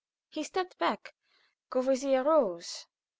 He 0.31 0.41
stepped 0.41 0.79
back. 0.79 1.13
Courvoisier 1.69 2.23
rose. 2.23 2.87